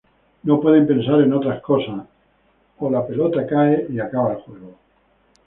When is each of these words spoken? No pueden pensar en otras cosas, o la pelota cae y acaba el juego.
No 0.41 0.59
pueden 0.59 0.87
pensar 0.87 1.21
en 1.21 1.31
otras 1.31 1.61
cosas, 1.61 2.03
o 2.79 2.89
la 2.89 3.05
pelota 3.05 3.45
cae 3.45 3.85
y 3.87 3.99
acaba 3.99 4.31
el 4.31 4.39
juego. 4.39 4.75